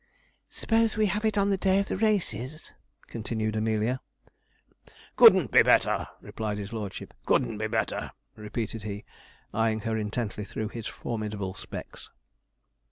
'Suppose 0.49 0.97
we 0.97 1.05
have 1.05 1.23
it 1.23 1.37
on 1.37 1.51
the 1.51 1.57
day 1.59 1.77
of 1.77 1.85
the 1.85 1.95
races?' 1.95 2.73
continued 3.05 3.55
Amelia. 3.55 4.01
'Couldn't 5.15 5.51
be 5.51 5.61
better,' 5.61 6.07
replied 6.21 6.57
his 6.57 6.73
lordship; 6.73 7.13
'couldn't 7.23 7.59
be 7.59 7.67
better,' 7.67 8.09
repeated 8.35 8.81
he, 8.81 9.05
eyeing 9.53 9.81
her 9.81 9.95
intently 9.95 10.43
through 10.43 10.69
his 10.69 10.87
formidable 10.87 11.53
specs. 11.53 12.09